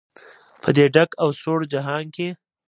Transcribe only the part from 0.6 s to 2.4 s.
په دې ډک او سوړ جهان کې.